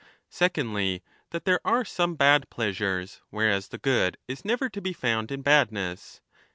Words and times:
Secondly, 0.31 1.03
that 1.29 1.45
there 1.45 1.59
are 1.63 1.85
some 1.85 2.15
bad 2.15 2.49
pleasures, 2.49 3.21
whereas 3.29 3.67
the 3.67 3.77
good 3.77 4.17
is 4.27 4.43
never 4.43 4.67
to 4.67 4.81
be 4.81 4.93
found 4.93 5.31
in 5.31 5.43
badness. 5.43 6.21